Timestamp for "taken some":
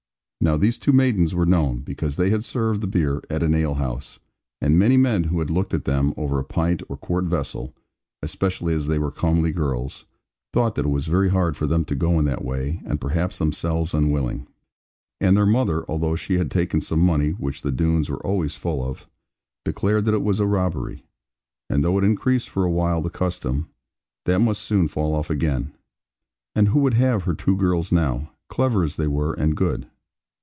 16.49-17.01